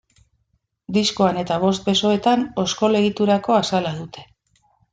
[0.97, 4.29] Diskoan eta bost besoetan oskol egiturako azala dute.